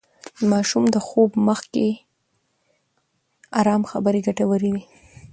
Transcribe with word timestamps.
د 0.37 0.39
ماشوم 0.53 0.83
د 0.95 0.97
خوب 1.07 1.29
مخکې 1.47 1.85
ارام 3.59 3.81
خبرې 3.91 4.19
ګټورې 4.27 4.69
دي. 4.75 4.83